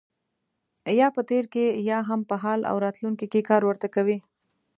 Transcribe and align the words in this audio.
یا 0.99 1.07
په 1.15 1.21
تېر 1.29 1.45
کې 1.53 1.65
یا 1.89 1.99
هم 2.09 2.21
په 2.29 2.35
حال 2.43 2.59
او 2.69 2.75
راتلونکي 2.85 3.25
کې 3.31 3.47
کار 3.49 3.61
ورته 3.65 3.87
کوي. 3.95 4.17